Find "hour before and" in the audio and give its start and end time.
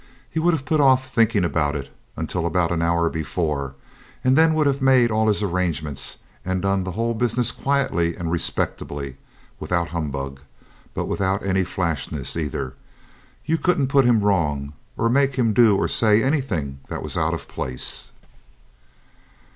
2.81-4.35